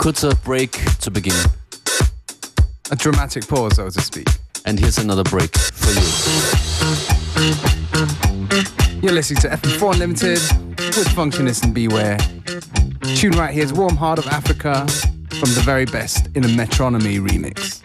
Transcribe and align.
kurzer 0.00 0.34
Break 0.44 0.80
zu 0.98 1.10
Beginn. 1.10 1.34
A 2.90 2.96
dramatic 2.96 3.46
pause, 3.46 3.76
so 3.76 3.90
to 3.90 4.00
speak. 4.00 4.26
And 4.64 4.80
here's 4.80 4.96
another 4.96 5.22
break 5.24 5.54
for 5.58 5.92
you. 5.92 6.00
You're 9.02 9.12
listening 9.12 9.42
to 9.42 9.48
FM4 9.48 9.92
Unlimited 9.92 10.38
with 10.96 11.08
Functionist 11.08 11.64
and 11.64 11.74
Beware. 11.74 12.16
Tune 13.14 13.32
right 13.32 13.52
here 13.52 13.64
is 13.64 13.74
Warm 13.74 13.94
Heart 13.94 14.20
of 14.20 14.26
Africa 14.28 14.86
from 15.38 15.52
the 15.54 15.62
very 15.66 15.84
best 15.84 16.28
in 16.34 16.44
a 16.44 16.48
Metronomy 16.48 17.20
remix. 17.20 17.79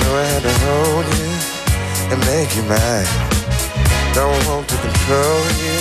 I 0.00 0.02
knew 0.02 0.16
I 0.16 0.24
had 0.24 0.42
to 0.42 0.54
hold 0.64 1.06
you 1.18 1.30
and 2.10 2.18
make 2.32 2.50
you 2.56 2.62
mine. 2.64 3.08
Don't 4.14 4.40
want 4.48 4.68
to 4.68 4.76
control 4.76 5.42
you, 5.60 5.76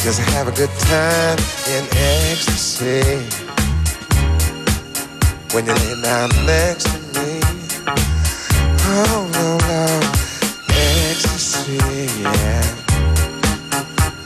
just 0.00 0.20
have 0.32 0.48
a 0.48 0.52
good 0.52 0.70
time 0.88 1.38
in 1.68 1.84
ecstasy. 2.30 3.04
When 5.52 5.66
you 5.66 5.74
lay 5.74 6.02
down 6.02 6.28
next 6.46 6.86
to 6.86 6.98
me, 7.16 7.40
oh 8.88 9.28
no, 9.36 9.58
no, 9.68 9.84
ecstasy, 10.70 11.76
yeah. 12.22 12.64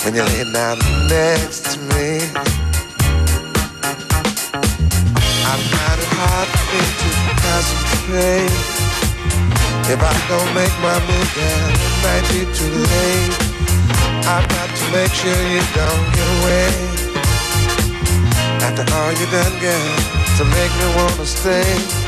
When 0.05 0.15
you 0.15 0.23
lay 0.23 0.45
down 0.53 0.79
next 1.09 1.65
to 1.73 1.79
me, 1.95 2.21
I 5.45 5.55
find 5.73 6.01
it 6.01 6.11
hard 6.17 6.49
to 6.49 6.81
concentrate. 7.43 8.72
If 9.91 10.01
I 10.01 10.15
don't 10.29 10.55
make 10.55 10.75
my 10.81 10.99
move, 11.07 11.31
then 11.35 11.71
it 11.75 11.95
might 12.05 12.27
be 12.31 12.41
too 12.55 12.71
late. 12.93 13.35
I've 14.25 14.47
got 14.49 14.69
to 14.71 14.85
make 14.93 15.13
sure 15.13 15.43
you 15.51 15.63
don't 15.75 16.07
get 16.15 16.29
away. 16.39 16.71
After 18.63 18.85
all 18.95 19.13
you 19.13 19.27
done, 19.27 19.55
girl, 19.61 19.97
to 20.39 20.45
make 20.45 20.73
me 20.79 20.87
wanna 20.97 21.27
stay. 21.27 22.02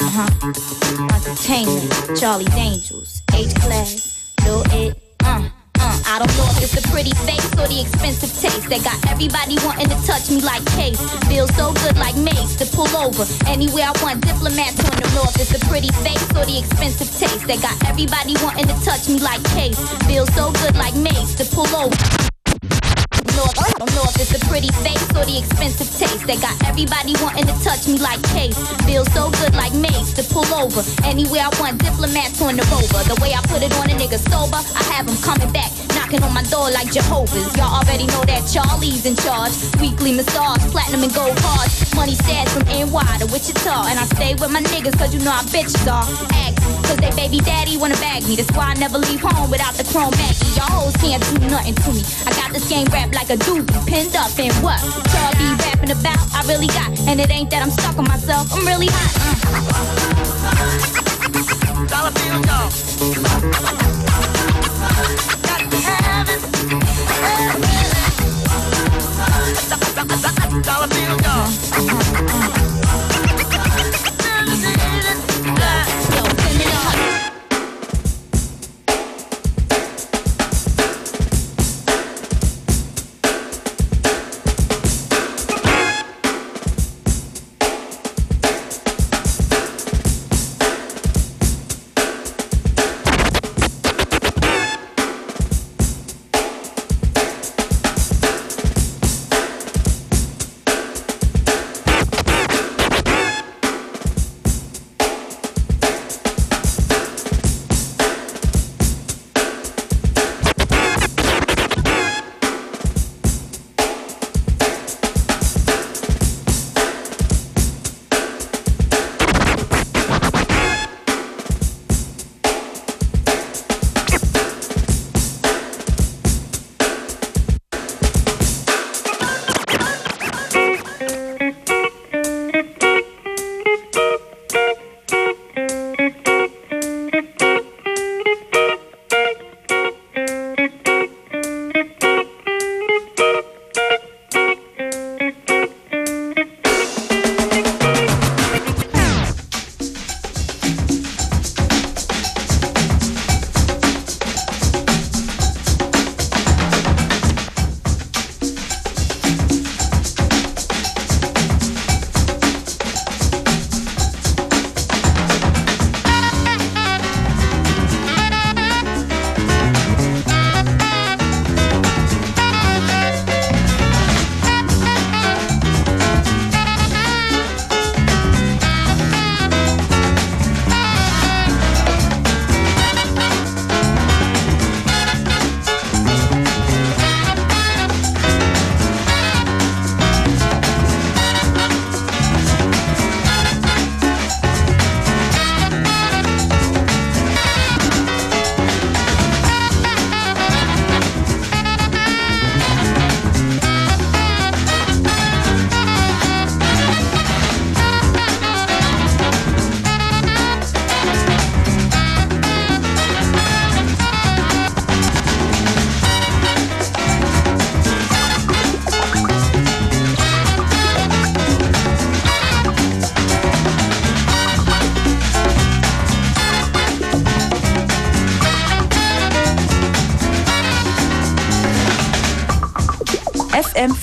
Uh-huh. 0.00 0.30
Entertainment, 1.14 2.18
Charlie's 2.18 2.54
Angels, 2.54 3.22
H 3.34 3.54
class, 3.56 4.32
Lil 4.44 4.62
It, 4.72 4.96
uh, 5.24 5.48
uh. 5.78 6.02
I 6.06 6.18
don't 6.18 6.34
know 6.38 6.48
if 6.56 6.62
it's 6.62 6.82
a 6.82 6.88
pretty 6.88 7.10
face. 7.10 7.35
Anywhere 13.46 13.84
I 13.84 14.02
want 14.02 14.20
diplomats 14.20 14.78
on 14.84 14.90
the 15.00 15.10
north. 15.14 15.40
It's 15.40 15.50
the 15.50 15.64
pretty 15.66 15.88
face 16.04 16.22
or 16.36 16.44
the 16.44 16.58
expensive 16.58 17.08
taste. 17.18 17.46
That 17.46 17.62
got 17.62 17.76
everybody 17.88 18.34
wanting 18.42 18.66
to 18.66 18.84
touch 18.84 19.08
me 19.08 19.18
like 19.18 19.42
case. 19.44 19.78
Feels 20.06 20.32
so 20.34 20.52
good 20.52 20.76
like 20.76 20.94
Mase 20.94 21.34
to 21.36 21.44
pull 21.54 21.68
over 21.74 22.25
north. 24.06 24.16
I 24.16 24.22
don't 24.22 24.22
know 24.22 24.22
if 24.22 24.22
it's 24.22 24.32
the 24.32 24.42
pretty 24.46 24.70
face 24.82 25.04
or 25.14 25.24
the 25.24 25.38
expensive 25.38 25.90
taste 25.98 26.26
that 26.26 26.38
got 26.40 26.54
everybody 26.68 27.14
wanting 27.22 27.46
to 27.46 27.56
touch 27.62 27.86
me 27.88 27.98
like 27.98 28.22
case. 28.34 28.56
Feels 28.86 29.10
so 29.12 29.30
good 29.42 29.54
like 29.54 29.74
Mase 29.74 30.14
to 30.14 30.22
pull 30.32 30.46
over. 30.54 30.82
Anywhere 31.04 31.46
I 31.46 31.50
want 31.58 31.82
diplomats 31.82 32.40
on 32.42 32.56
the 32.56 32.64
rover. 32.70 33.02
The 33.06 33.18
way 33.20 33.34
I 33.34 33.40
put 33.46 33.62
it 33.62 33.72
on 33.76 33.90
a 33.90 33.96
nigga 33.96 34.18
sober, 34.30 34.58
I 34.58 34.82
have 34.94 35.08
him 35.08 35.18
coming 35.22 35.50
back, 35.52 35.70
knocking 35.94 36.22
on 36.22 36.32
my 36.32 36.42
door 36.46 36.70
like 36.70 36.90
Jehovah's. 36.92 37.50
Y'all 37.56 37.82
already 37.82 38.06
know 38.06 38.22
that 38.26 38.46
Charlie's 38.46 39.06
in 39.06 39.16
charge. 39.16 39.54
Weekly 39.80 40.12
massage, 40.14 40.62
platinum 40.70 41.02
and 41.02 41.14
gold 41.14 41.36
cards. 41.38 41.74
Money 41.94 42.14
stats 42.14 42.52
from 42.54 42.64
NY 42.70 43.10
to 43.20 43.26
Wichita. 43.26 43.90
And 43.90 43.98
I 43.98 44.04
stay 44.16 44.34
with 44.34 44.50
my 44.50 44.62
niggas 44.62 44.96
cause 44.98 45.14
you 45.14 45.20
know 45.22 45.32
I 45.32 45.42
bitches 45.50 45.86
are. 45.90 46.06
Act 46.32 46.56
Cause 46.86 46.98
they 46.98 47.10
baby 47.18 47.38
daddy 47.42 47.76
wanna 47.76 47.96
bag 47.96 48.22
me. 48.28 48.36
That's 48.36 48.50
why 48.54 48.70
I 48.70 48.74
never 48.74 48.98
leave 48.98 49.20
home 49.20 49.50
without 49.50 49.74
the 49.74 49.82
chrome 49.90 50.14
Maggie. 50.22 50.46
Y'all 50.54 50.70
hoes 50.70 50.94
can't 51.02 51.18
do 51.18 51.34
nothing 51.50 51.74
to 51.74 51.90
me. 51.90 52.02
I 52.26 52.30
got 52.38 52.52
this 52.52 52.68
game 52.68 52.86
wrapped 52.94 53.14
like 53.14 53.30
a 53.30 53.36
doobie, 53.36 53.74
pinned 53.96 54.16
up 54.16 54.38
in 54.38 54.52
what? 54.62 54.78
what 54.82 55.08
y'all 55.14 55.32
be 55.40 55.48
rapping 55.64 55.90
about. 55.90 56.20
I 56.34 56.42
really 56.46 56.66
got, 56.66 56.90
and 57.08 57.18
it 57.18 57.30
ain't 57.30 57.48
that 57.50 57.62
I'm 57.62 57.70
stuck 57.70 57.96
on 57.96 58.04
myself. 58.04 58.52
I'm 58.52 58.66
really 58.66 58.88
hot. 58.90 59.12
Dollar 61.88 62.12
bill, 62.12 62.40
y'all. 62.44 62.68
Got. 63.22 63.40
Dollar 70.62 70.88
bill, 70.88 71.16
y'all. 71.24 71.75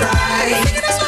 Yeah. 0.00 1.07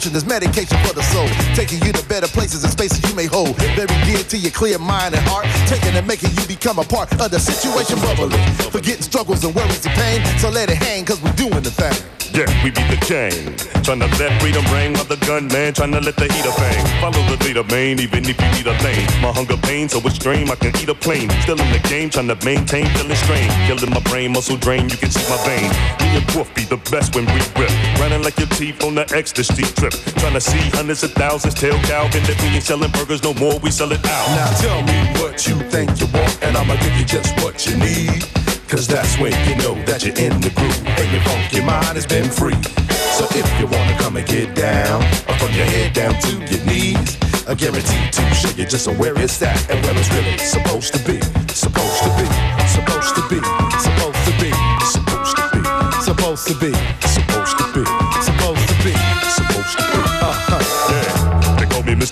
Marinated 0.00 0.16
is 0.16 0.24
medication 0.24 0.78
for 0.86 0.94
the 0.94 1.02
soul. 1.02 1.28
Taking 1.54 1.84
you 1.84 1.92
to 1.92 2.04
better 2.08 2.26
places 2.26 2.64
and 2.64 2.72
spaces 2.72 3.02
you 3.08 3.14
may 3.14 3.26
hold. 3.26 3.56
Very 3.76 3.86
dear 4.04 4.22
to 4.24 4.38
your 4.38 4.50
clear 4.50 4.78
mind 4.78 5.14
and 5.14 5.22
heart. 5.28 5.46
Taking 5.68 5.96
and 5.96 6.06
making 6.06 6.30
you 6.36 6.46
become 6.46 6.78
a 6.78 6.84
part 6.84 7.12
of 7.20 7.30
the 7.30 7.38
situation 7.38 7.98
bubbling. 8.00 8.32
Forgetting 8.70 9.02
struggles 9.02 9.44
and 9.44 9.54
worries 9.54 9.84
and 9.84 9.94
pain. 9.94 10.24
So 10.38 10.48
let 10.48 10.70
it 10.70 10.76
hang, 10.76 11.04
cause 11.04 11.20
we're 11.22 11.32
doing 11.32 11.62
the 11.62 11.69
we 12.62 12.70
be 12.70 12.82
the 12.92 13.00
gang. 13.08 13.56
Tryna 13.80 14.08
let 14.18 14.40
freedom 14.40 14.64
ring 14.72 14.92
while 14.92 15.04
the 15.04 15.16
gunman 15.26 15.72
tryna 15.72 16.04
let 16.04 16.16
the 16.16 16.24
heat 16.24 16.44
heater 16.44 16.52
bang. 16.56 16.80
Follow 17.00 17.22
the 17.28 17.36
leader, 17.44 17.64
man, 17.64 17.98
even 18.00 18.24
if 18.24 18.36
you 18.36 18.48
need 18.52 18.66
a 18.66 18.76
lane. 18.84 19.06
My 19.22 19.32
hunger 19.32 19.56
pain, 19.56 19.88
so 19.88 19.98
extreme, 20.00 20.50
I 20.50 20.56
can 20.56 20.76
eat 20.76 20.88
a 20.88 20.94
plane. 20.94 21.30
Still 21.42 21.60
in 21.60 21.70
the 21.72 21.80
game, 21.88 22.10
tryna 22.10 22.36
maintain, 22.44 22.86
feeling 22.96 23.16
strain. 23.16 23.48
Killing 23.66 23.90
my 23.90 24.00
brain, 24.10 24.32
muscle 24.32 24.56
drain, 24.56 24.88
you 24.88 24.96
can 24.96 25.10
see 25.10 25.24
my 25.30 25.38
vein. 25.44 25.68
Me 26.00 26.20
and 26.20 26.26
Wolf 26.32 26.52
be 26.54 26.64
the 26.64 26.76
best 26.90 27.14
when 27.14 27.26
we 27.26 27.40
rip. 27.56 27.72
Running 27.98 28.22
like 28.22 28.38
your 28.38 28.48
teeth 28.48 28.84
on 28.84 28.94
the 28.94 29.06
ecstasy 29.14 29.64
trip. 29.78 29.92
Tryna 30.20 30.42
see 30.42 30.62
hundreds 30.76 31.02
of 31.02 31.12
thousands, 31.12 31.54
tail 31.54 31.78
Calvin. 31.88 32.22
That 32.24 32.40
we 32.42 32.48
ain't 32.48 32.64
selling 32.64 32.90
burgers 32.92 33.22
no 33.22 33.34
more, 33.34 33.58
we 33.60 33.70
sell 33.70 33.90
it 33.92 34.04
out. 34.04 34.28
Now 34.36 34.50
tell 34.60 34.82
me 34.82 34.98
what 35.20 35.46
you 35.46 35.56
think 35.70 35.98
you 36.00 36.06
want, 36.12 36.42
and 36.42 36.56
I'ma 36.56 36.76
give 36.76 36.96
you 36.96 37.04
just 37.04 37.34
what 37.42 37.66
you 37.66 37.76
need. 37.76 38.39
Cause 38.70 38.86
that's 38.86 39.18
when 39.18 39.32
you 39.48 39.56
know 39.56 39.74
that 39.82 40.06
you're 40.06 40.14
in 40.14 40.30
the 40.40 40.50
groove 40.54 40.86
and 40.86 41.10
your 41.10 41.20
funky 41.22 41.58
mind 41.58 41.98
has 41.98 42.06
been 42.06 42.30
free. 42.30 42.54
So 43.18 43.26
if 43.34 43.42
you 43.58 43.66
wanna 43.66 43.98
come 43.98 44.16
and 44.16 44.24
get 44.24 44.54
down, 44.54 45.02
from 45.42 45.50
your 45.58 45.66
head 45.66 45.92
down 45.92 46.14
to 46.22 46.38
your 46.38 46.64
knees, 46.64 47.18
I 47.50 47.54
guarantee 47.58 48.06
to 48.12 48.22
show 48.30 48.48
you 48.54 48.64
just 48.66 48.86
where 48.94 49.18
it's 49.18 49.42
at 49.42 49.58
and 49.70 49.84
where 49.84 49.98
it's 49.98 50.08
really 50.14 50.38
supposed 50.38 50.94
to 50.94 51.00
be. 51.02 51.18
Supposed 51.50 51.98
to 52.06 52.10
be, 52.14 52.30
supposed 52.70 53.10
to 53.18 53.22
be, 53.26 53.42
supposed 53.82 54.22
to 54.22 54.32
be, 54.38 54.54
supposed 54.86 55.34
to 55.34 55.42
be, 55.50 55.62
supposed 55.98 56.46
to 56.46 56.54
be, 56.54 56.70
supposed 56.70 57.10
to 57.10 57.20
be, 57.26 57.29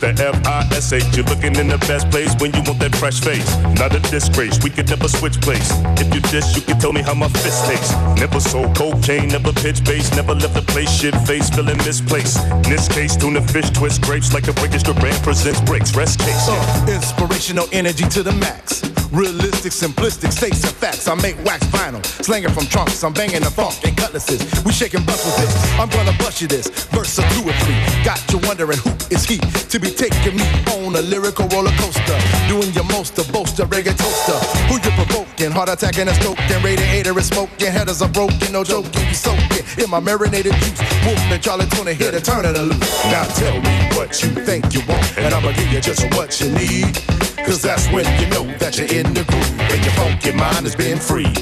me 0.03 0.09
Mr. 0.09 0.21
F-I-S-H. 0.21 1.17
You're 1.17 1.27
looking 1.27 1.57
in 1.57 1.69
the 1.69 1.79
best 1.87 2.11
place 2.11 2.35
when 2.41 2.53
you 2.53 2.63
want 2.63 2.79
that 2.81 2.95
fresh 2.97 3.21
face. 3.21 3.47
Not 3.79 3.95
a 3.95 4.01
disgrace, 4.11 4.63
we 4.63 4.71
could 4.71 4.89
never 4.89 5.09
switch 5.09 5.41
place. 5.41 5.71
If 5.99 6.13
you 6.15 6.21
dish, 6.21 6.57
you 6.57 6.63
can 6.63 6.79
tell 6.79 6.93
me 6.93 7.03
how 7.03 7.15
my 7.15 7.29
fist 7.29 7.65
tastes. 7.67 7.93
Never 8.21 8.41
sold 8.41 8.77
cocaine, 8.77 9.29
never 9.29 9.53
pitch 9.53 9.85
base, 9.85 10.15
never 10.15 10.35
left 10.35 10.55
the 10.55 10.63
place 10.63 10.91
shit 10.91 11.15
face, 11.27 11.51
feeling 11.51 11.79
misplaced. 11.79 12.39
In 12.65 12.71
this 12.71 12.89
case, 12.89 13.17
tuna 13.17 13.41
fish 13.49 13.71
twist 13.71 14.03
grapes 14.03 14.33
like 14.33 14.49
a 14.49 14.53
breakage 14.53 14.85
brand 14.85 15.23
presents 15.23 15.61
breaks. 15.63 15.95
Rest 15.95 16.21
case. 16.21 16.49
Uh, 16.49 16.87
inspirational 16.89 17.67
energy 17.73 18.05
to 18.09 18.23
the 18.23 18.33
max. 18.33 18.83
Realistic, 19.11 19.73
simplistic, 19.73 20.33
states 20.33 20.63
and 20.65 20.73
facts. 20.73 21.09
I 21.09 21.15
make 21.15 21.37
wax 21.45 21.65
vinyl, 21.67 22.05
slanging 22.23 22.51
from 22.51 22.67
trunks. 22.67 23.03
I'm 23.03 23.15
banging 23.15 23.41
the 23.41 23.51
funk 23.51 23.75
and 23.85 23.97
cutlasses. 23.97 24.41
We 24.65 24.73
shaking 24.73 25.03
butts 25.05 25.25
with 25.25 25.37
this. 25.39 25.79
I'm 25.81 25.89
gonna 25.89 26.17
bust 26.19 26.43
you 26.43 26.49
this. 26.49 26.69
Verse 26.93 27.19
of 27.19 27.25
two 27.33 27.49
or 27.49 27.53
three. 27.65 27.79
Got 28.05 28.21
you 28.31 28.39
wondering 28.47 28.79
who 28.79 28.91
is 29.11 29.25
he 29.25 29.39
to 29.39 29.81
be 29.81 29.88
taking 29.91 30.37
me 30.37 30.47
on 30.75 30.97
a 30.97 31.03
lyrical 31.03 31.47
roller 31.49 31.73
coaster. 31.79 32.19
Doing 32.49 32.73
your 32.73 32.85
most 32.85 33.17
to 33.17 33.33
boast 33.33 33.59
a 33.61 33.67
reggae 33.67 33.97
toaster. 33.97 34.39
Who 34.69 34.75
you 34.81 34.93
provoking? 34.97 35.51
Heart 35.51 35.71
attacking 35.71 36.09
and 36.09 36.17
stroking. 36.17 36.63
Radiator 36.63 37.17
is 37.19 37.29
smoking. 37.29 37.73
Headers 37.73 38.03
are 38.03 38.09
broken. 38.09 38.53
No 38.53 38.65
joking. 38.65 39.07
You 39.07 39.15
soaking 39.15 39.65
in 39.83 39.91
my 39.91 40.01
marinated 40.01 40.55
juice. 40.55 40.81
Wolfman 41.05 41.41
Charlie 41.41 41.67
Tuna 41.67 41.93
here 41.93 42.11
to 42.11 42.21
turn 42.21 42.45
it 42.45 42.59
loose. 42.59 43.05
Now 43.07 43.25
tell 43.25 43.61
me 43.61 43.75
what 43.97 44.23
you 44.23 44.31
think 44.45 44.73
you 44.75 44.81
want, 44.89 45.19
and 45.19 45.35
I'ma 45.35 45.53
give 45.53 45.73
you 45.73 45.81
just 45.81 46.03
what 46.15 46.41
you 46.41 46.51
need. 46.51 47.28
Cause 47.47 47.63
that's 47.63 47.87
when 47.93 48.05
you 48.21 48.29
know 48.29 48.45
that 48.59 48.79
you're 48.79 48.89
in 48.89 49.13
the 49.15 49.25
groove 49.25 49.61
and 49.61 49.85
your 49.85 49.95
funky 49.95 50.33
mind 50.33 50.65
has 50.67 50.77
been 50.77 50.99
free. 50.99 51.33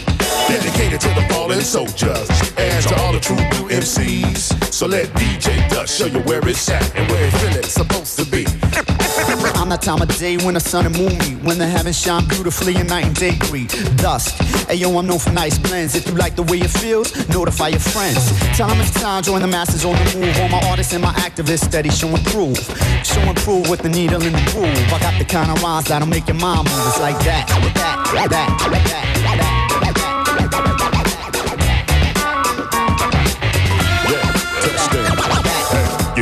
Dedicated 0.48 1.00
to 1.00 1.08
the 1.08 1.26
fallen 1.30 1.60
soldiers 1.60 2.28
and 2.56 2.84
to 2.86 3.00
all 3.02 3.12
the 3.12 3.20
true 3.20 3.36
blue 3.36 3.68
MCs. 3.70 4.72
So 4.72 4.86
let 4.86 5.08
DJ 5.14 5.68
Dusk 5.68 5.98
show 5.98 6.06
you 6.06 6.20
where 6.20 6.46
it's 6.48 6.68
at 6.68 6.94
and 6.94 7.10
where 7.10 7.26
it's 7.26 7.42
really 7.42 7.62
supposed 7.64 8.18
to 8.18 8.26
be. 8.30 8.46
I'm 9.66 9.70
that 9.70 9.82
time 9.82 10.00
of 10.00 10.16
day 10.16 10.36
when 10.36 10.54
the 10.54 10.60
sun 10.60 10.86
and 10.86 10.96
moon 10.96 11.18
meet, 11.18 11.42
when 11.42 11.58
the 11.58 11.66
heavens 11.66 11.98
shine 11.98 12.24
beautifully 12.28 12.76
and 12.76 12.88
night 12.88 13.04
and 13.04 13.14
day 13.16 13.36
greet. 13.50 13.70
Dusk, 13.96 14.36
hey 14.68 14.76
yo, 14.76 14.96
I'm 14.96 15.06
known 15.06 15.18
for 15.18 15.32
nice 15.32 15.58
blends. 15.58 15.96
If 15.96 16.06
you 16.06 16.14
like 16.14 16.36
the 16.36 16.44
way 16.44 16.58
it 16.58 16.70
feels, 16.70 17.10
notify 17.28 17.68
your 17.68 17.80
friends. 17.80 18.30
Them 18.56 18.80
it's 18.80 18.92
time, 18.92 19.24
join 19.24 19.40
the 19.40 19.48
masses 19.48 19.84
on 19.84 19.94
the 19.94 20.18
move. 20.18 20.38
All 20.38 20.48
my 20.48 20.60
artists 20.68 20.92
and 20.92 21.02
my 21.02 21.12
activists 21.14 21.64
steady 21.64 21.90
showing 21.90 22.22
proof. 22.24 22.58
Showing 23.04 23.34
proof 23.34 23.68
with 23.68 23.80
the 23.80 23.88
needle 23.88 24.22
in 24.22 24.32
the 24.32 24.50
groove. 24.52 24.92
I 24.92 24.98
got 25.00 25.18
the 25.18 25.24
kind 25.24 25.50
of 25.50 25.60
rhymes 25.62 25.85
that'll 25.88 26.08
make 26.08 26.26
your 26.26 26.36
mind 26.36 26.68
move. 26.68 26.86
It's 26.86 27.00
like 27.00 27.18
that, 27.24 27.46
that, 27.74 28.28
that, 28.30 28.30
that, 28.30 29.25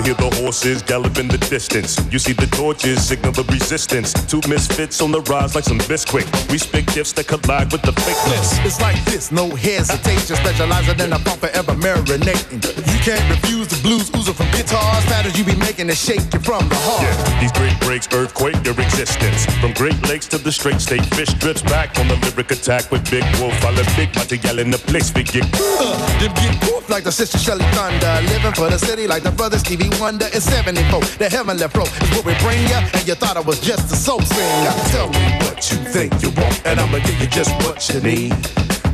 hear 0.04 0.14
the 0.14 0.30
horses 0.36 0.82
gallop 0.82 1.16
in 1.18 1.28
the 1.28 1.38
distance. 1.38 1.96
You 2.12 2.18
see 2.18 2.34
the 2.34 2.46
torches 2.46 3.02
signal 3.08 3.32
the 3.32 3.44
resistance. 3.44 4.12
Two 4.26 4.40
misfits 4.46 5.00
on 5.00 5.10
the 5.10 5.22
rise 5.22 5.54
like 5.54 5.64
some 5.64 5.78
bisquick. 5.78 6.28
We 6.50 6.58
spit 6.58 6.86
gifts 6.92 7.12
that 7.14 7.26
collide 7.26 7.72
with 7.72 7.82
the 7.82 7.92
fakeness. 7.92 8.64
It's 8.64 8.80
like 8.80 9.02
this, 9.06 9.32
no 9.32 9.48
hesitation. 9.56 10.36
Specializing 10.36 11.00
in 11.00 11.12
a 11.12 11.18
funk 11.18 11.40
forever 11.40 11.72
marinating. 11.80 12.60
You 12.60 13.00
can't 13.00 13.24
refuse 13.30 13.68
the 13.68 13.80
blues 13.82 14.12
oozing 14.14 14.34
from 14.34 14.50
guitars. 14.52 15.04
Patterns 15.08 15.38
you 15.38 15.44
be 15.44 15.56
making 15.56 15.88
to 15.88 15.94
shake 15.94 16.22
you 16.32 16.40
from 16.40 16.68
the 16.68 16.76
heart. 16.84 17.02
Yeah, 17.02 17.40
these 17.40 17.52
great 17.52 17.78
breaks 17.80 18.08
earthquake 18.12 18.60
their 18.62 18.78
existence. 18.78 19.46
From 19.60 19.72
Great 19.72 19.96
Lakes 20.08 20.28
to 20.28 20.38
the 20.38 20.52
straight 20.52 20.80
state, 20.80 21.04
fish 21.16 21.32
drips 21.40 21.62
back 21.62 21.98
on 21.98 22.08
the 22.08 22.16
lyric 22.16 22.50
attack 22.50 22.90
with 22.92 23.08
Big 23.10 23.24
Wolf. 23.40 23.56
I 23.64 23.70
let 23.72 23.88
Big 23.96 24.14
Monty 24.14 24.36
yell 24.38 24.58
in 24.58 24.70
the 24.70 24.78
place 24.78 25.12
we 25.14 25.24
get. 25.24 25.48
Uh, 25.56 25.96
them 26.20 26.32
get 26.36 26.60
poof 26.60 26.88
like 26.90 27.04
the 27.04 27.12
sister 27.12 27.38
Shelly 27.38 27.64
Thunder. 27.72 28.20
Living 28.28 28.52
for 28.52 28.68
the 28.68 28.78
city 28.78 29.06
like 29.06 29.22
the 29.22 29.32
brother 29.32 29.58
Stevie 29.58 29.93
Wonder. 30.00 30.26
It's 30.32 30.44
74. 30.44 31.00
The 31.18 31.28
heavenly 31.28 31.68
flow 31.68 31.84
is 31.84 32.10
what 32.16 32.24
we 32.24 32.34
bring 32.42 32.60
ya. 32.68 32.82
And 32.94 33.06
you 33.06 33.14
thought 33.14 33.36
I 33.36 33.40
was 33.40 33.60
just 33.60 33.92
a 33.92 33.96
soul 33.96 34.20
singer. 34.20 34.72
Tell 34.90 35.08
me 35.08 35.24
what 35.44 35.60
you 35.70 35.78
think 35.78 36.12
you 36.22 36.30
want, 36.30 36.66
and 36.66 36.80
I'ma 36.80 36.98
give 37.04 37.20
you 37.20 37.26
just 37.26 37.52
what 37.64 37.78
you 37.88 38.00
need. 38.00 38.32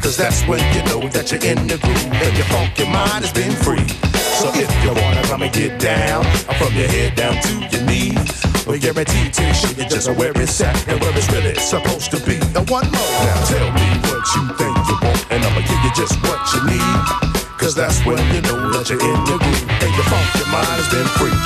Cause 0.02 0.16
that's 0.16 0.42
when 0.48 0.60
you 0.74 0.82
know 0.88 1.06
that 1.12 1.30
you're 1.30 1.44
in 1.44 1.66
the 1.68 1.76
groove 1.76 2.08
and 2.08 2.34
your 2.36 2.48
funky 2.48 2.84
mind 2.88 3.24
has 3.24 3.32
been 3.32 3.52
free. 3.52 3.84
So 4.40 4.48
if 4.56 4.70
you 4.82 4.90
wanna 4.96 5.22
come 5.28 5.42
and 5.42 5.52
get 5.52 5.78
down, 5.78 6.24
from 6.58 6.72
your 6.74 6.88
head 6.88 7.14
down 7.14 7.36
to 7.36 7.52
your 7.68 7.84
knees, 7.84 8.42
we're 8.66 8.78
guaranteed 8.78 9.34
to 9.34 9.44
show 9.52 9.68
you 9.76 9.84
just 9.88 10.08
where 10.16 10.32
it's 10.34 10.60
at 10.60 10.76
and 10.88 11.00
where 11.00 11.12
it's 11.16 11.30
really 11.30 11.54
supposed 11.54 12.10
to 12.12 12.18
be. 12.24 12.40
And 12.56 12.68
one 12.70 12.88
more, 12.90 13.12
now 13.28 13.44
tell 13.44 13.70
me 13.72 13.88
what 14.08 14.24
you 14.34 14.42
think 14.56 14.76
you 14.88 14.96
want, 15.04 15.20
and 15.30 15.44
I'ma 15.44 15.60
give 15.68 15.80
you 15.84 15.92
just 15.94 16.16
what 16.24 16.40
you 16.54 16.60
need. 16.64 17.39
Cause 17.60 17.74
that's 17.74 18.00
when 18.06 18.16
you 18.32 18.40
know 18.40 18.72
that 18.72 18.88
you're 18.88 18.96
in 18.96 19.20
the 19.28 19.36
groove 19.36 19.68
and 19.68 19.90
your 19.92 20.06
funky 20.08 20.48
mind 20.48 20.80
has 20.80 20.88
been 20.88 21.04
free. 21.20 21.36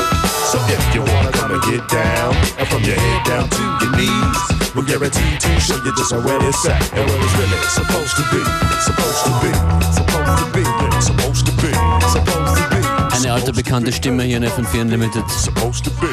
So 0.47 0.63
if 0.71 0.79
you 0.95 1.03
wanna 1.03 1.35
come 1.35 1.51
and 1.51 1.59
get 1.67 1.83
down, 1.91 2.31
and 2.55 2.67
from 2.71 2.87
your 2.87 2.95
head 2.95 3.21
down 3.27 3.51
to 3.51 3.63
your 3.83 3.93
knees, 3.99 4.39
we're 4.79 4.87
guaranteed 4.87 5.43
to 5.43 5.51
show 5.59 5.75
you 5.83 5.91
just 5.99 6.15
where 6.15 6.39
it's 6.47 6.63
at 6.71 6.79
and 6.95 7.03
where 7.03 7.19
it's 7.19 7.35
really 7.35 7.59
supposed 7.67 8.15
to 8.15 8.23
be. 8.31 8.39
Supposed 8.79 9.27
to 9.27 9.33
be. 9.43 9.51
Supposed 9.91 10.39
to 10.39 10.47
be. 10.55 10.63
Supposed 11.03 11.51
to 11.51 11.53
be. 11.59 11.75
Supposed 12.07 12.63
to 12.63 12.65
be. 12.71 12.79
Eine 13.19 13.35
alte 13.35 13.51
bekannte 13.53 13.91
Stimme 13.91 14.23
hier 14.23 14.37
in 14.37 14.47
FM4 14.47 14.87
Unlimited. 14.87 15.27
Supposed 15.29 15.83
to 15.83 15.91
be. 15.99 16.07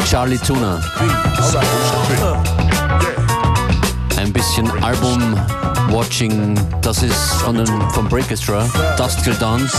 Ein 4.32 4.34
bisschen 4.34 4.72
Album-Watching. 4.82 6.58
Das 6.82 7.04
ist 7.04 7.34
von 7.42 7.58
den, 7.58 7.68
vom 7.90 8.08
Breakestra. 8.08 8.64
Dust 8.96 9.28
Dance. 9.42 9.78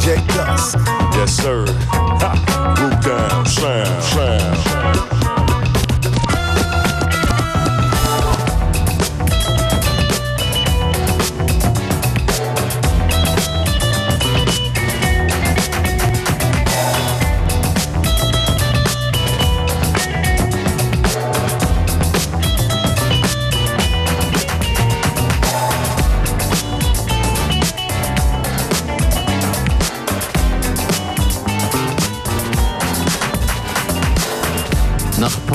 DJ 0.00 0.12
Dusk. 0.28 0.78
Yes, 1.14 1.36
sir. 1.36 1.66
Ha. 2.22 2.32
Down, 3.04 3.44
slam, 3.44 3.86
slam. 4.00 5.31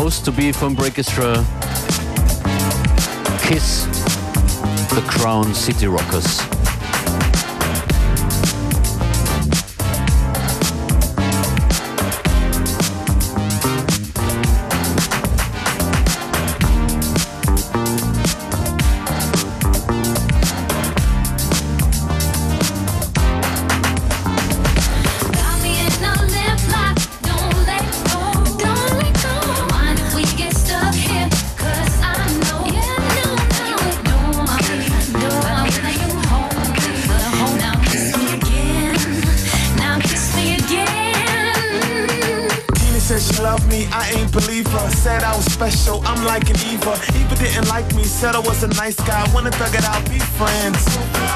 Supposed 0.08 0.26
to 0.26 0.32
Be 0.32 0.52
vom 0.54 0.74
Breakestra. 0.74 1.44
Kiss 3.42 3.88
the 4.96 5.04
Crown 5.06 5.54
City 5.54 5.86
Rockers. 5.86 6.57
Ain't 44.16 44.32
believe 44.32 44.68
her. 44.68 44.90
Said 44.90 45.24
I 45.24 45.36
was 45.36 45.46
special, 45.46 46.02
I'm 46.06 46.24
like 46.26 46.50
an 46.50 46.58
Eva. 46.72 46.96
Eva 47.16 47.36
didn't 47.36 47.68
like 47.68 47.88
me, 47.96 48.04
said 48.04 48.36
I 48.36 48.40
was 48.40 48.64
a 48.64 48.68
nice 48.80 48.96
guy. 48.96 49.24
Wanna 49.34 49.52
thug 49.52 49.76
it 49.76 49.84
out, 49.84 50.04
be 50.10 50.20
friends. 50.40 50.80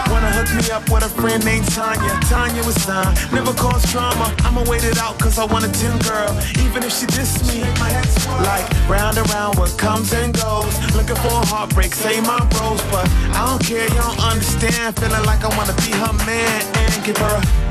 Wanna 0.08 0.32
hook 0.32 0.50
me 0.56 0.72
up 0.72 0.84
with 0.90 1.04
a 1.04 1.10
friend 1.10 1.44
named 1.44 1.68
Tanya. 1.72 2.14
Tanya 2.30 2.64
was 2.64 2.78
fine, 2.80 3.14
never 3.34 3.54
caused 3.54 3.92
drama. 3.92 4.34
I'ma 4.46 4.64
wait 4.70 4.84
it 4.84 4.98
out 5.00 5.20
cause 5.20 5.38
I 5.38 5.46
want 5.46 5.66
a 5.66 5.72
10 5.72 6.00
girl. 6.08 6.32
Even 6.64 6.84
if 6.84 6.94
she 6.94 7.06
diss 7.08 7.44
me, 7.48 7.62
my 7.80 7.90
head's 7.90 8.16
like 8.48 8.66
round 8.88 9.18
and 9.18 9.28
round 9.32 9.58
what 9.58 9.76
comes 9.78 10.14
and 10.14 10.34
goes. 10.34 10.74
Looking 10.96 11.20
for 11.24 11.34
a 11.34 11.46
heartbreak, 11.52 11.94
say 11.94 12.22
my 12.22 12.40
bros, 12.56 12.82
but 12.92 13.08
I 13.36 13.46
don't 13.48 13.64
care, 13.64 13.84
you 13.84 14.00
don't 14.00 14.20
understand. 14.24 14.96
Feeling 15.00 15.26
like 15.26 15.44
I 15.44 15.52
wanna 15.58 15.76
be 15.84 15.92
her 15.92 16.14
man 16.26 16.62
and 16.76 17.04
give 17.04 17.18
her 17.18 17.36
a 17.36 17.71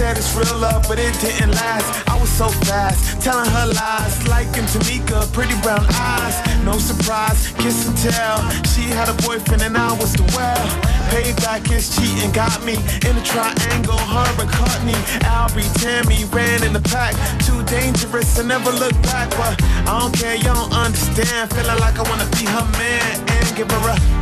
Said 0.00 0.16
it's 0.16 0.34
real 0.34 0.58
love, 0.58 0.86
but 0.88 0.98
it 0.98 1.12
didn't 1.20 1.52
last. 1.52 2.08
I 2.08 2.18
was 2.18 2.30
so 2.30 2.48
fast, 2.68 3.20
telling 3.20 3.48
her 3.50 3.66
lies. 3.66 4.26
Liking 4.28 4.64
Tamika, 4.64 5.30
pretty 5.32 5.54
brown 5.60 5.84
eyes. 5.92 6.36
No 6.64 6.78
surprise, 6.78 7.52
kiss 7.58 7.86
and 7.86 7.96
tell. 7.98 8.40
She 8.72 8.82
had 8.82 9.08
a 9.08 9.16
boyfriend 9.26 9.62
and 9.62 9.76
I 9.76 9.92
was 9.92 10.12
the 10.14 10.24
well. 10.36 10.66
Payback 11.12 11.70
is 11.70 11.94
cheating, 11.94 12.32
got 12.32 12.64
me 12.64 12.74
in 13.08 13.16
a 13.16 13.24
triangle. 13.24 13.98
Her 13.98 14.30
and 14.40 14.50
Courtney, 14.50 15.00
Albie, 15.28 15.68
Tammy 15.80 16.24
ran 16.32 16.64
in 16.64 16.72
the 16.72 16.80
pack. 16.80 17.14
Too 17.44 17.62
dangerous, 17.64 18.38
I 18.38 18.42
never 18.44 18.70
look 18.70 18.94
back. 19.02 19.30
But 19.30 19.60
I 19.88 20.00
don't 20.00 20.14
care, 20.14 20.36
you 20.36 20.44
don't 20.44 20.72
understand. 20.72 21.50
Feeling 21.52 21.78
like 21.78 21.98
I 21.98 22.08
wanna 22.08 22.28
be 22.36 22.46
her 22.46 22.66
man 22.78 23.20
and 23.28 23.56
give 23.56 23.70
her 23.70 23.90
a 23.90 24.19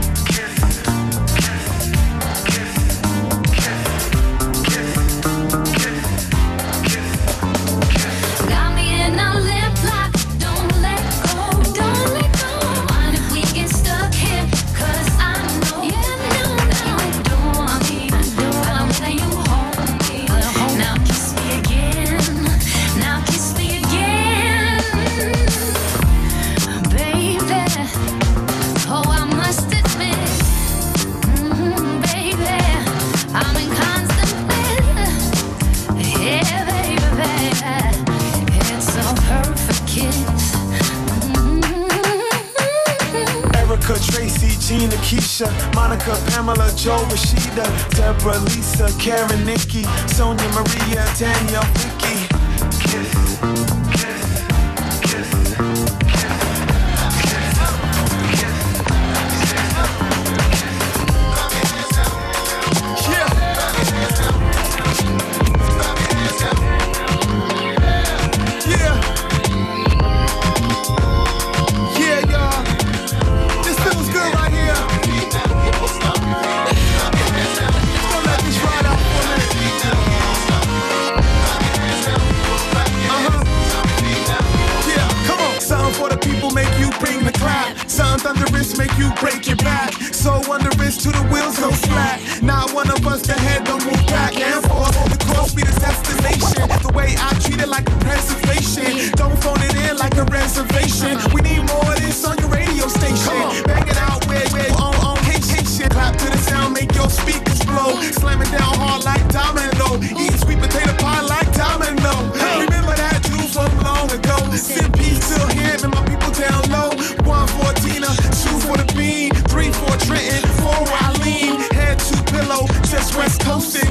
Lisa, 48.78 48.96
Karen, 48.98 49.44
Nikki, 49.44 49.82
Sonia, 50.06 50.48
Maria, 50.50 51.04
Danielle, 51.18 51.97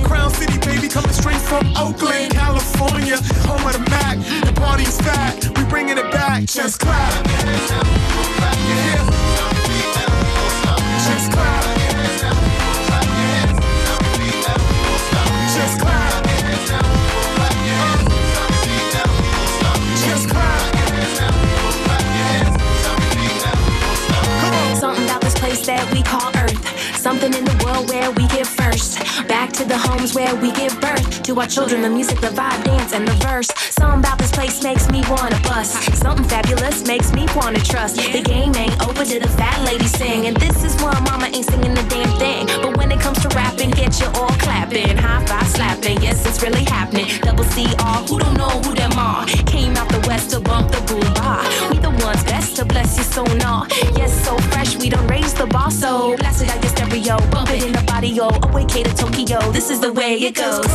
Crown 0.03 0.29
City, 0.31 0.57
baby, 0.59 0.88
coming 0.88 1.11
straight 1.11 1.41
from 1.41 1.65
Oakland, 1.77 2.33
California. 2.33 3.17
Home 3.47 3.65
of 3.65 3.73
the 3.73 3.79
Mac. 3.89 4.17
The 4.45 4.53
party's 4.53 4.97
back. 4.99 5.35
We 5.55 5.63
bringing 5.65 5.97
it 5.97 6.11
back. 6.11 6.45
Just 6.45 6.79
clap. 6.79 7.11
Just 11.05 11.31
clap. 11.31 11.63
Just 15.55 15.79
clap. 15.79 16.17
Something 24.79 25.05
about 25.05 25.21
this 25.21 25.33
place 25.39 25.65
that 25.65 25.91
we 25.91 26.03
call 26.03 26.31
Earth. 26.38 26.97
Something 26.97 27.33
in 27.33 27.45
the 27.45 27.63
world 27.65 27.89
where 27.89 28.11
we 28.11 28.27
get 28.27 28.45
first 28.45 28.96
to 29.57 29.65
the 29.65 29.77
homes 29.77 30.13
where 30.13 30.35
we 30.35 30.51
give 30.51 30.79
birth 30.79 31.23
to 31.23 31.39
our 31.39 31.47
children 31.47 31.81
the 31.81 31.89
music, 31.89 32.19
the 32.21 32.27
vibe, 32.27 32.63
dance, 32.63 32.93
and 32.93 33.07
the 33.07 33.13
verse. 33.25 33.49
Something 33.71 33.99
about 33.99 34.19
this 34.19 34.29
place 34.29 34.63
makes 34.63 34.87
me 34.91 35.01
wanna 35.09 35.39
bust. 35.41 35.73
Something 35.95 36.27
fabulous 36.27 36.85
makes 36.85 37.11
me 37.11 37.25
wanna 37.35 37.59
trust. 37.59 37.95
The 37.95 38.21
game 38.21 38.53
ain't 38.55 38.77
over 38.87 39.03
to 39.03 39.19
the 39.19 39.27
fat 39.29 39.59
lady 39.65 39.87
sing. 39.87 40.27
And 40.27 40.37
this 40.37 40.63
is 40.63 40.79
why 40.79 40.93
mama 41.09 41.25
ain't 41.33 41.45
singing 41.45 41.73
the 41.73 41.81
damn 41.89 42.11
thing. 42.19 42.45
But 42.61 42.77
when 42.77 42.91
it 42.91 42.99
comes 42.99 43.19
to 43.23 43.29
rapping, 43.29 43.71
get 43.71 43.99
you 43.99 44.07
all 44.13 44.35
clapping. 44.37 44.95
High 44.95 45.25
five 45.25 45.47
slapping, 45.47 46.01
yes, 46.03 46.23
it's 46.27 46.43
really 46.43 46.65
happening. 46.65 47.07
Double 47.21 47.45
C 47.45 47.65
R, 47.79 48.03
who 48.03 48.19
don't 48.19 48.37
know 48.37 48.53
who 48.61 48.75
them 48.75 48.93
are? 48.93 49.25
Came 49.47 49.75
out 49.75 49.89
the 49.89 50.03
west 50.07 50.29
to 50.31 50.39
bump 50.39 50.71
the 50.71 50.81
boom 50.81 51.13
bar. 51.15 51.41
We 51.71 51.79
the 51.79 51.89
ones 52.05 52.23
best 52.25 52.55
to 52.57 52.65
bless 52.65 52.95
you 52.97 53.03
so 53.03 53.25
sonar. 53.25 53.67
Yes, 53.97 54.13
so 54.23 54.37
fresh, 54.51 54.75
we 54.77 54.89
don't 54.89 55.07
raise 55.07 55.33
the 55.33 55.47
bar. 55.47 55.71
So 55.71 56.13
it 56.13 56.21
like 56.47 56.63
a 56.63 56.69
stereo. 56.69 57.17
Bump 57.31 57.49
it 57.49 57.63
in 57.63 57.71
the 57.71 57.81
body, 57.83 58.09
yo. 58.09 58.29
Away 58.43 58.65
K 58.65 58.83
to 58.83 58.96
Tokyo. 58.97 59.39
This 59.51 59.69
is 59.69 59.79
the 59.79 59.93
way 59.93 60.15
it 60.15 60.33
goes. 60.35 60.65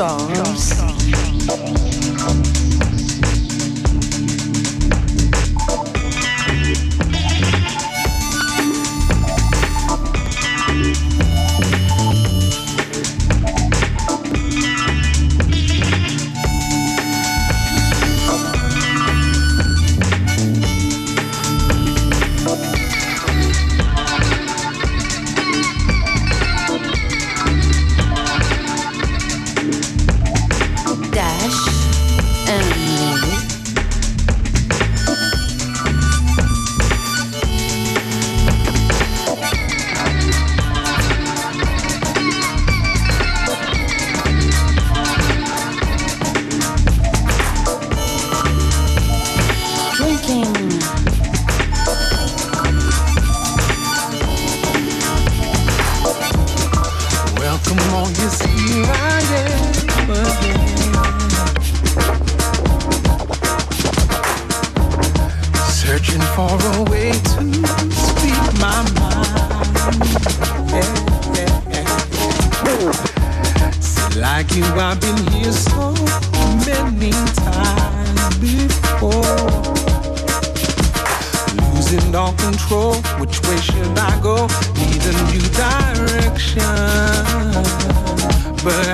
And 0.00 0.91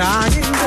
I 0.02 0.26
ain't 0.26 0.57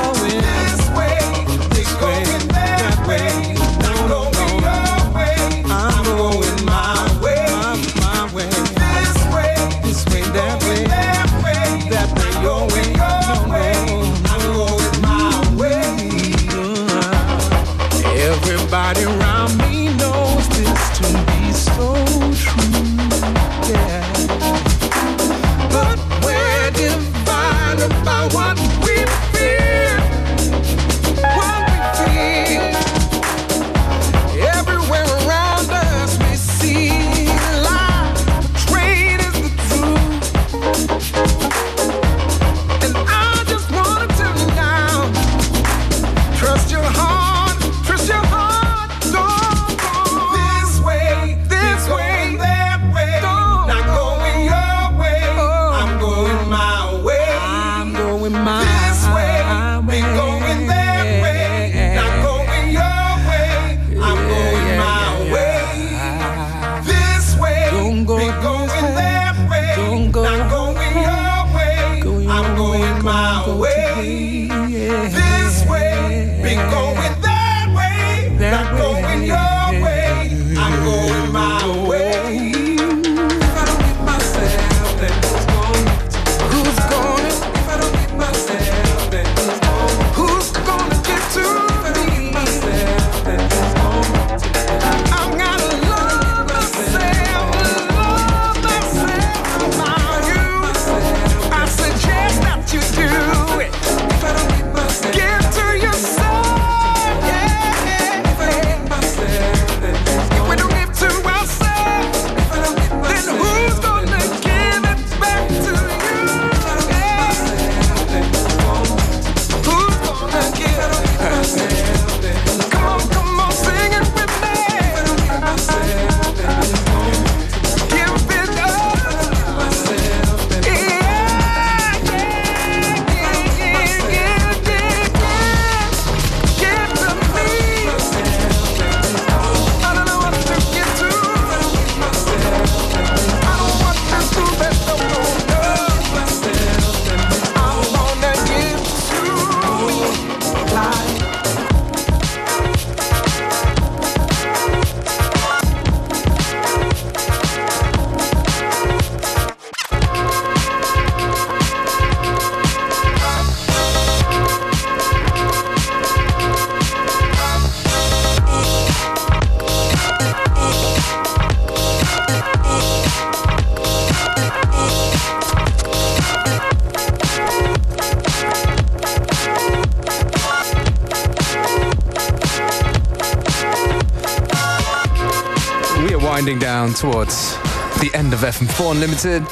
towards 187.02 187.58
the 188.00 188.12
end 188.14 188.32
of 188.32 188.42
FM4 188.42 188.92
Unlimited. 188.92 189.44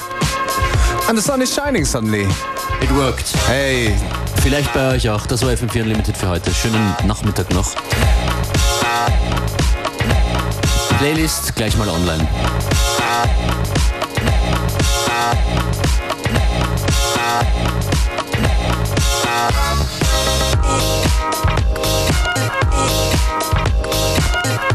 And 1.10 1.18
the 1.18 1.22
sun 1.22 1.41
is 1.41 1.52
shining 1.52 1.84
suddenly. 1.84 2.28
It 2.82 2.91
worked. 2.91 3.36
Hey, 3.47 3.97
Vielleicht 4.41 4.74
bei 4.74 4.95
euch 4.95 5.10
auch. 5.10 5.26
Das 5.26 5.41
war 5.41 5.50
FM4 5.50 5.82
Unlimited 5.82 6.16
für 6.16 6.30
heute. 6.30 6.54
Schönen 6.54 6.95
Nachmittag 7.06 7.52
noch. 7.54 7.76
Playlist 10.97 11.56
gleich 11.56 11.76
mal 11.78 11.89
online. 11.89 12.28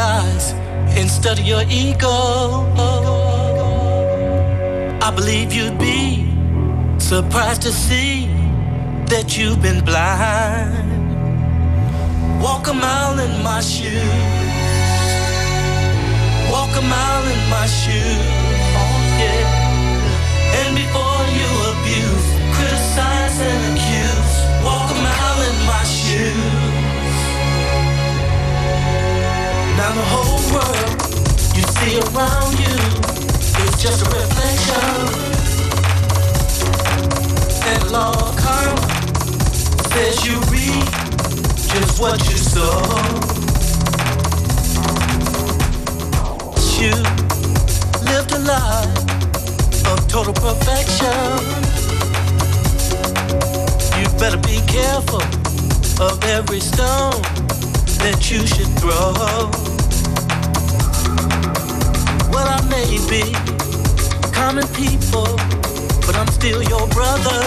eyes 0.00 0.52
instead 0.96 1.38
of 1.38 1.44
your 1.44 1.62
ego, 1.68 2.08
I 5.02 5.12
believe 5.14 5.52
you'd 5.52 5.78
be 5.78 6.26
surprised 6.98 7.62
to 7.62 7.72
see 7.72 8.26
that 9.12 9.36
you've 9.36 9.60
been 9.60 9.84
blind. 9.84 10.88
Walk 12.42 12.68
a 12.68 12.72
mile 12.72 13.18
in 13.18 13.42
my 13.42 13.60
shoes. 13.60 15.10
Walk 16.50 16.72
a 16.82 16.84
mile 16.96 17.26
in 17.34 17.42
my 17.56 17.66
shoes. 17.66 18.26
Oh, 18.80 19.20
yeah. 19.20 20.60
And 20.60 20.70
before 20.82 21.22
you 21.38 21.50
abuse, 21.72 22.28
criticize 22.56 23.36
and 23.50 23.60
accuse, 23.76 24.34
walk 24.64 24.90
a 24.90 24.98
mile 25.08 25.40
in 25.50 25.56
my 25.66 25.84
shoes. 25.84 26.59
Now 29.80 29.92
the 29.94 30.08
whole 30.12 30.42
world 30.52 31.00
you 31.56 31.64
see 31.78 31.96
around 32.12 32.52
you 32.60 32.76
is 33.64 33.72
just 33.80 34.04
a 34.04 34.10
reflection. 34.12 34.90
And 37.64 37.90
law 37.90 38.12
karma 38.36 38.76
says 39.88 40.26
you 40.26 40.36
reap 40.52 40.84
just 41.72 41.98
what 41.98 42.20
you 42.28 42.36
sow. 42.36 42.76
You 46.78 46.92
lived 48.04 48.32
a 48.32 48.38
life 48.38 49.86
of 49.92 50.06
total 50.08 50.34
perfection. 50.34 51.24
You 53.98 54.06
better 54.18 54.40
be 54.46 54.60
careful 54.66 55.22
of 56.04 56.22
every 56.24 56.60
stone 56.60 57.22
that 58.02 58.30
you 58.30 58.46
should 58.46 58.68
throw. 58.78 59.69
may 62.86 63.32
common 64.32 64.66
people, 64.68 65.36
but 66.06 66.16
I'm 66.16 66.28
still 66.28 66.62
your 66.62 66.86
brother. 66.88 67.42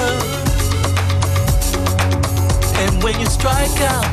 And 2.77 3.01
when 3.01 3.19
you 3.19 3.25
strike 3.25 3.81
out, 3.81 4.05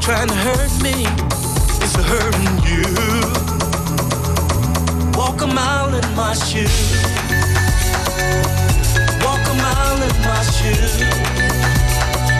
trying 0.00 0.28
to 0.28 0.34
hurt 0.34 0.72
me, 0.82 1.04
it's 1.82 1.96
hurting 1.96 2.56
you. 2.64 2.88
Walk 5.18 5.42
a 5.42 5.46
mile 5.46 5.92
in 5.94 6.08
my 6.16 6.32
shoes. 6.32 6.96
Walk 9.24 9.44
a 9.52 9.56
mile 9.66 10.00
in 10.08 10.16
my 10.24 10.42
shoes. 10.56 10.94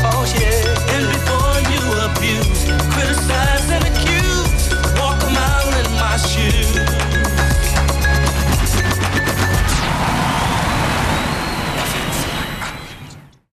Oh 0.08 0.24
yeah. 0.40 0.94
And 0.94 1.04
before 1.12 1.56
you 1.72 1.82
abuse, 2.08 2.64
criticize 2.94 3.68
and 3.76 3.84
accuse, 3.84 4.64
walk 4.98 5.20
a 5.22 5.30
mile 5.30 5.72
in 5.80 5.88
my 6.00 6.16
shoes. 6.16 7.11